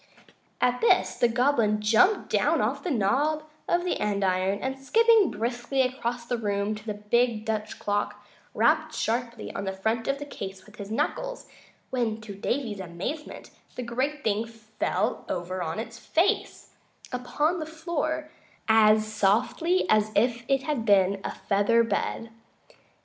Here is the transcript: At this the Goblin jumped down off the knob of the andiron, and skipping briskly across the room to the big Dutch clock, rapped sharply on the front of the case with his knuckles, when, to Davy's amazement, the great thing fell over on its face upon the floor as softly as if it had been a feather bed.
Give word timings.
At 0.59 0.81
this 0.81 1.13
the 1.15 1.27
Goblin 1.27 1.79
jumped 1.79 2.31
down 2.31 2.59
off 2.59 2.83
the 2.83 2.89
knob 2.89 3.43
of 3.69 3.83
the 3.83 3.97
andiron, 3.99 4.57
and 4.59 4.79
skipping 4.79 5.29
briskly 5.29 5.83
across 5.83 6.25
the 6.25 6.39
room 6.39 6.73
to 6.73 6.83
the 6.83 6.95
big 6.95 7.45
Dutch 7.45 7.77
clock, 7.77 8.25
rapped 8.55 8.95
sharply 8.95 9.53
on 9.53 9.63
the 9.65 9.71
front 9.73 10.07
of 10.07 10.17
the 10.17 10.25
case 10.25 10.65
with 10.65 10.77
his 10.77 10.89
knuckles, 10.89 11.47
when, 11.91 12.19
to 12.21 12.33
Davy's 12.33 12.79
amazement, 12.79 13.51
the 13.75 13.83
great 13.83 14.23
thing 14.23 14.47
fell 14.47 15.23
over 15.29 15.61
on 15.61 15.77
its 15.77 15.99
face 15.99 16.71
upon 17.11 17.59
the 17.59 17.67
floor 17.67 18.31
as 18.67 19.05
softly 19.05 19.87
as 19.87 20.11
if 20.15 20.43
it 20.47 20.63
had 20.63 20.83
been 20.83 21.21
a 21.23 21.29
feather 21.29 21.83
bed. 21.83 22.31